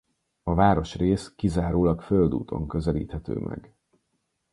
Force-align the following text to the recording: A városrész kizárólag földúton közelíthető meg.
A 0.43 0.53
városrész 0.53 1.33
kizárólag 1.35 2.01
földúton 2.01 2.67
közelíthető 2.67 3.35
meg. 3.35 3.73